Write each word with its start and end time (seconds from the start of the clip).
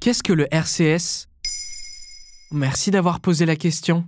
Qu'est-ce 0.00 0.22
que 0.22 0.32
le 0.32 0.46
RCS 0.50 1.26
Merci 2.52 2.90
d'avoir 2.90 3.20
posé 3.20 3.44
la 3.44 3.54
question. 3.54 4.06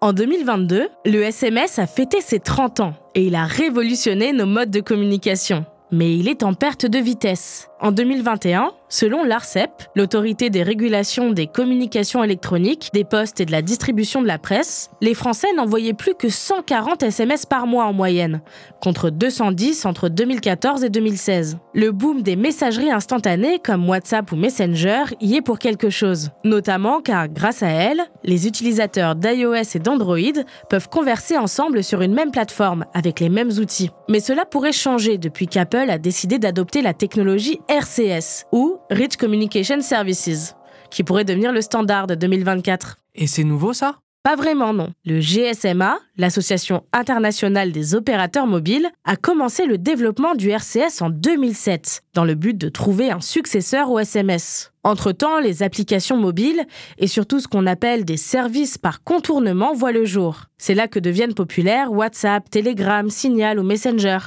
En 0.00 0.14
2022, 0.14 0.88
le 1.04 1.22
SMS 1.22 1.78
a 1.78 1.86
fêté 1.86 2.22
ses 2.22 2.40
30 2.40 2.80
ans 2.80 2.94
et 3.14 3.26
il 3.26 3.34
a 3.34 3.44
révolutionné 3.44 4.32
nos 4.32 4.46
modes 4.46 4.70
de 4.70 4.80
communication. 4.80 5.66
Mais 5.90 6.16
il 6.16 6.28
est 6.28 6.44
en 6.44 6.54
perte 6.54 6.86
de 6.86 6.98
vitesse. 6.98 7.68
En 7.82 7.90
2021, 7.90 8.70
selon 8.88 9.24
l'ARCEP, 9.24 9.70
l'autorité 9.96 10.50
des 10.50 10.62
régulations 10.62 11.30
des 11.32 11.48
communications 11.48 12.22
électroniques, 12.22 12.90
des 12.94 13.02
postes 13.02 13.40
et 13.40 13.44
de 13.44 13.50
la 13.50 13.60
distribution 13.60 14.22
de 14.22 14.28
la 14.28 14.38
presse, 14.38 14.90
les 15.00 15.14
Français 15.14 15.48
n'envoyaient 15.56 15.92
plus 15.92 16.14
que 16.14 16.28
140 16.28 17.02
SMS 17.02 17.44
par 17.44 17.66
mois 17.66 17.86
en 17.86 17.92
moyenne, 17.92 18.40
contre 18.80 19.10
210 19.10 19.84
entre 19.84 20.08
2014 20.08 20.84
et 20.84 20.90
2016. 20.90 21.58
Le 21.74 21.90
boom 21.90 22.22
des 22.22 22.36
messageries 22.36 22.92
instantanées 22.92 23.58
comme 23.58 23.88
WhatsApp 23.88 24.30
ou 24.30 24.36
Messenger 24.36 25.02
y 25.20 25.34
est 25.34 25.42
pour 25.42 25.58
quelque 25.58 25.90
chose, 25.90 26.30
notamment 26.44 27.00
car 27.00 27.26
grâce 27.26 27.64
à 27.64 27.68
elles, 27.68 28.02
les 28.22 28.46
utilisateurs 28.46 29.16
d'iOS 29.16 29.74
et 29.74 29.80
d'Android 29.80 30.44
peuvent 30.70 30.88
converser 30.88 31.36
ensemble 31.36 31.82
sur 31.82 32.00
une 32.00 32.14
même 32.14 32.30
plateforme 32.30 32.84
avec 32.94 33.18
les 33.18 33.28
mêmes 33.28 33.50
outils. 33.50 33.90
Mais 34.08 34.20
cela 34.20 34.44
pourrait 34.44 34.70
changer 34.70 35.18
depuis 35.18 35.48
qu'Apple 35.48 35.90
a 35.90 35.98
décidé 35.98 36.38
d'adopter 36.38 36.80
la 36.80 36.94
technologie 36.94 37.58
RCS 37.72 38.44
ou 38.52 38.76
Rich 38.90 39.16
Communication 39.16 39.80
Services, 39.80 40.54
qui 40.90 41.04
pourrait 41.04 41.24
devenir 41.24 41.52
le 41.52 41.62
standard 41.62 42.06
de 42.06 42.14
2024. 42.14 42.98
Et 43.14 43.26
c'est 43.26 43.44
nouveau 43.44 43.72
ça? 43.72 43.96
Pas 44.22 44.36
vraiment 44.36 44.74
non. 44.74 44.90
Le 45.06 45.20
GSMA, 45.20 45.98
l'Association 46.18 46.84
internationale 46.92 47.72
des 47.72 47.94
opérateurs 47.94 48.46
mobiles, 48.46 48.90
a 49.06 49.16
commencé 49.16 49.64
le 49.64 49.78
développement 49.78 50.34
du 50.34 50.50
RCS 50.50 51.00
en 51.00 51.08
2007 51.08 52.02
dans 52.12 52.26
le 52.26 52.34
but 52.34 52.58
de 52.58 52.68
trouver 52.68 53.10
un 53.10 53.22
successeur 53.22 53.90
au 53.90 53.98
SMS. 53.98 54.70
Entre-temps, 54.84 55.40
les 55.40 55.62
applications 55.62 56.18
mobiles 56.18 56.66
et 56.98 57.06
surtout 57.06 57.40
ce 57.40 57.48
qu'on 57.48 57.66
appelle 57.66 58.04
des 58.04 58.18
services 58.18 58.76
par 58.76 59.02
contournement 59.02 59.72
voient 59.72 59.92
le 59.92 60.04
jour. 60.04 60.42
C'est 60.58 60.74
là 60.74 60.88
que 60.88 60.98
deviennent 60.98 61.34
populaires 61.34 61.90
WhatsApp, 61.90 62.50
Telegram, 62.50 63.08
Signal 63.08 63.58
ou 63.58 63.62
Messenger. 63.62 64.18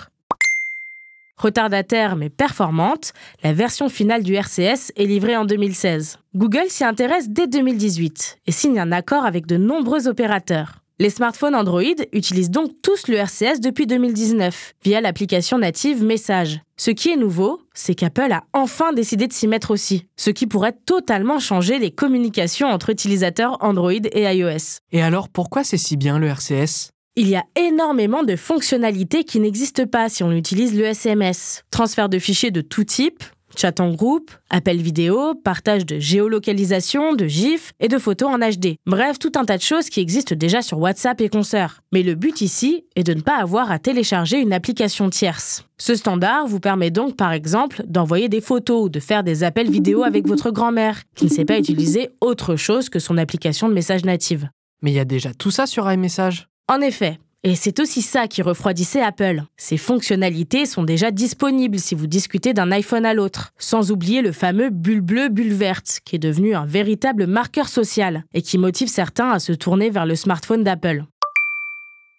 Retardataire 1.38 2.16
mais 2.16 2.30
performante, 2.30 3.14
la 3.44 3.54
version 3.54 3.90
finale 3.90 4.24
du 4.24 4.36
RCS 4.36 4.92
est 4.96 5.06
livrée 5.06 5.36
en 5.36 5.46
2016. 5.46 6.20
Google 6.36 6.70
s'y 6.70 6.84
intéresse 6.84 7.30
dès 7.30 7.48
2018 7.48 8.40
et 8.48 8.52
signe 8.52 8.80
un 8.80 8.92
accord 8.92 9.26
avec 9.26 9.46
de 9.46 9.58
nombreux 9.58 10.08
opérateurs. 10.08 10.80
Les 10.98 11.10
smartphones 11.10 11.56
Android 11.56 11.84
utilisent 12.14 12.50
donc 12.50 12.72
tous 12.82 13.10
le 13.10 13.18
RCS 13.18 13.60
depuis 13.62 13.86
2019 13.86 14.76
via 14.82 15.02
l'application 15.02 15.58
native 15.58 16.02
Message. 16.02 16.62
Ce 16.78 16.90
qui 16.90 17.10
est 17.10 17.18
nouveau, 17.18 17.60
c'est 17.74 17.96
qu'Apple 17.96 18.32
a 18.32 18.46
enfin 18.54 18.94
décidé 18.94 19.28
de 19.28 19.34
s'y 19.34 19.50
mettre 19.50 19.72
aussi, 19.72 20.08
ce 20.16 20.30
qui 20.30 20.48
pourrait 20.48 20.78
totalement 20.86 21.40
changer 21.40 21.80
les 21.80 21.92
communications 21.92 22.70
entre 22.70 22.92
utilisateurs 22.92 23.58
Android 23.60 23.92
et 23.92 24.24
iOS. 24.24 24.80
Et 24.94 25.02
alors 25.02 25.28
pourquoi 25.28 25.66
c'est 25.66 25.78
si 25.78 25.98
bien 25.98 26.18
le 26.18 26.28
RCS 26.28 26.95
il 27.16 27.30
y 27.30 27.36
a 27.36 27.46
énormément 27.56 28.24
de 28.24 28.36
fonctionnalités 28.36 29.24
qui 29.24 29.40
n'existent 29.40 29.88
pas 29.88 30.10
si 30.10 30.24
on 30.24 30.32
utilise 30.32 30.78
le 30.78 30.84
SMS. 30.84 31.64
Transfert 31.72 32.10
de 32.10 32.20
fichiers 32.20 32.52
de 32.52 32.60
tout 32.60 32.84
type, 32.84 33.24
chat 33.58 33.80
en 33.80 33.94
groupe, 33.94 34.32
appel 34.50 34.82
vidéo, 34.82 35.34
partage 35.34 35.86
de 35.86 35.98
géolocalisation, 35.98 37.14
de 37.14 37.26
GIFs 37.26 37.72
et 37.80 37.88
de 37.88 37.98
photos 37.98 38.30
en 38.30 38.40
HD. 38.40 38.76
Bref, 38.86 39.18
tout 39.18 39.32
un 39.36 39.46
tas 39.46 39.56
de 39.56 39.62
choses 39.62 39.90
qui 39.90 40.02
existent 40.02 40.36
déjà 40.36 40.62
sur 40.62 40.80
WhatsApp 40.80 41.22
et 41.22 41.30
concerts. 41.30 41.82
Mais 41.94 42.04
le 42.04 42.16
but 42.16 42.42
ici 42.42 42.84
est 42.98 43.04
de 43.04 43.14
ne 43.14 43.22
pas 43.22 43.38
avoir 43.38 43.72
à 43.72 43.80
télécharger 43.80 44.40
une 44.40 44.52
application 44.52 45.10
tierce. 45.10 45.66
Ce 45.78 45.96
standard 45.96 46.48
vous 46.48 46.60
permet 46.60 46.92
donc 46.92 47.16
par 47.16 47.32
exemple 47.32 47.82
d'envoyer 47.88 48.28
des 48.28 48.42
photos 48.42 48.86
ou 48.86 48.90
de 48.90 49.00
faire 49.00 49.24
des 49.24 49.44
appels 49.44 49.72
vidéo 49.72 50.04
avec 50.04 50.28
votre 50.28 50.52
grand-mère 50.52 51.02
qui 51.16 51.26
ne 51.26 51.30
sait 51.30 51.46
pas 51.46 51.58
utiliser 51.58 52.10
autre 52.20 52.58
chose 52.58 52.90
que 52.90 53.00
son 53.00 53.18
application 53.18 53.70
de 53.70 53.74
message 53.74 54.04
native. 54.04 54.50
Mais 54.82 54.92
il 54.92 54.96
y 54.96 55.00
a 55.00 55.06
déjà 55.06 55.34
tout 55.34 55.52
ça 55.52 55.66
sur 55.66 55.90
iMessage? 55.90 56.48
En 56.68 56.82
effet, 56.82 57.20
et 57.44 57.54
c'est 57.54 57.80
aussi 57.80 58.02
ça 58.02 58.28
qui 58.28 58.42
refroidissait 58.42 59.04
Apple. 59.04 59.44
Ces 59.56 59.78
fonctionnalités 59.78 60.66
sont 60.66 60.82
déjà 60.82 61.12
disponibles 61.12 61.78
si 61.78 61.94
vous 61.94 62.08
discutez 62.08 62.54
d'un 62.54 62.72
iPhone 62.72 63.06
à 63.06 63.14
l'autre, 63.14 63.52
sans 63.60 63.92
oublier 63.92 64.24
le 64.24 64.32
fameux 64.32 64.72
bulle 64.72 65.02
bleue, 65.02 65.30
bulle 65.30 65.54
verte, 65.54 66.00
qui 66.06 66.16
est 66.16 66.20
devenu 66.20 66.56
un 66.56 66.66
véritable 66.66 67.28
marqueur 67.28 67.68
social 67.68 68.24
et 68.34 68.42
qui 68.42 68.58
motive 68.58 68.88
certains 68.88 69.30
à 69.30 69.38
se 69.38 69.54
tourner 69.54 69.92
vers 69.92 70.08
le 70.08 70.16
smartphone 70.16 70.64
d'Apple. 70.64 71.06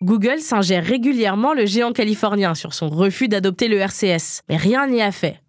Google 0.00 0.38
s'ingère 0.38 0.84
régulièrement 0.84 1.52
le 1.52 1.66
géant 1.66 1.92
californien 1.92 2.54
sur 2.54 2.72
son 2.72 2.88
refus 2.88 3.26
d'adopter 3.26 3.66
le 3.66 3.78
RCS, 3.78 4.42
mais 4.48 4.56
rien 4.56 4.86
n'y 4.86 5.02
a 5.02 5.10
fait. 5.10 5.40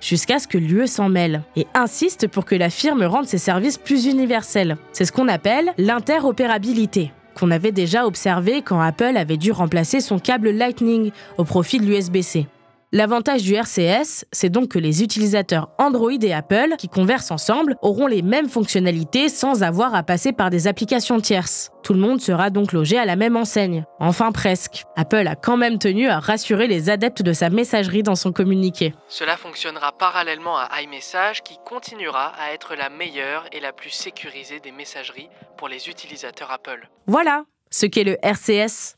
Jusqu'à 0.00 0.40
ce 0.40 0.48
que 0.48 0.58
l'UE 0.58 0.88
s'en 0.88 1.08
mêle 1.08 1.42
et 1.54 1.68
insiste 1.72 2.26
pour 2.26 2.44
que 2.44 2.56
la 2.56 2.70
firme 2.70 3.04
rende 3.04 3.26
ses 3.26 3.38
services 3.38 3.78
plus 3.78 4.06
universels. 4.06 4.76
C'est 4.92 5.04
ce 5.04 5.12
qu'on 5.12 5.28
appelle 5.28 5.72
l'interopérabilité 5.78 7.12
qu'on 7.38 7.50
avait 7.50 7.72
déjà 7.72 8.06
observé 8.06 8.62
quand 8.62 8.80
Apple 8.80 9.16
avait 9.16 9.36
dû 9.36 9.52
remplacer 9.52 10.00
son 10.00 10.18
câble 10.18 10.50
Lightning 10.50 11.12
au 11.36 11.44
profit 11.44 11.78
de 11.78 11.86
l'USB-C. 11.86 12.46
L'avantage 12.90 13.42
du 13.42 13.54
RCS, 13.54 14.24
c'est 14.32 14.48
donc 14.48 14.70
que 14.70 14.78
les 14.78 15.02
utilisateurs 15.02 15.68
Android 15.76 16.10
et 16.10 16.32
Apple 16.32 16.76
qui 16.78 16.88
conversent 16.88 17.30
ensemble 17.30 17.76
auront 17.82 18.06
les 18.06 18.22
mêmes 18.22 18.48
fonctionnalités 18.48 19.28
sans 19.28 19.62
avoir 19.62 19.94
à 19.94 20.02
passer 20.02 20.32
par 20.32 20.48
des 20.48 20.66
applications 20.68 21.20
tierces. 21.20 21.70
Tout 21.82 21.92
le 21.92 22.00
monde 22.00 22.22
sera 22.22 22.48
donc 22.48 22.72
logé 22.72 22.96
à 22.96 23.04
la 23.04 23.14
même 23.14 23.36
enseigne. 23.36 23.84
Enfin 24.00 24.32
presque. 24.32 24.84
Apple 24.96 25.26
a 25.26 25.36
quand 25.36 25.58
même 25.58 25.78
tenu 25.78 26.08
à 26.08 26.18
rassurer 26.18 26.66
les 26.66 26.88
adeptes 26.88 27.20
de 27.20 27.34
sa 27.34 27.50
messagerie 27.50 28.02
dans 28.02 28.16
son 28.16 28.32
communiqué. 28.32 28.94
Cela 29.08 29.36
fonctionnera 29.36 29.92
parallèlement 29.92 30.56
à 30.56 30.80
iMessage 30.80 31.42
qui 31.42 31.58
continuera 31.66 32.32
à 32.40 32.54
être 32.54 32.74
la 32.74 32.88
meilleure 32.88 33.44
et 33.52 33.60
la 33.60 33.74
plus 33.74 33.90
sécurisée 33.90 34.60
des 34.60 34.72
messageries 34.72 35.28
pour 35.58 35.68
les 35.68 35.90
utilisateurs 35.90 36.50
Apple. 36.50 36.88
Voilà 37.06 37.44
ce 37.70 37.84
qu'est 37.84 38.04
le 38.04 38.16
RCS. 38.22 38.97